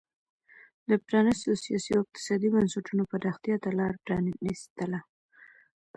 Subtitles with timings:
[0.89, 4.99] د پرانیستو سیاسي او اقتصادي بنسټونو پراختیا ته لار پرانېسته.